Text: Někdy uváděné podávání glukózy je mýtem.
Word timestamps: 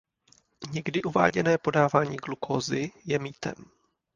Někdy 0.71 1.03
uváděné 1.03 1.57
podávání 1.57 2.15
glukózy 2.17 2.91
je 3.05 3.19
mýtem. 3.19 3.55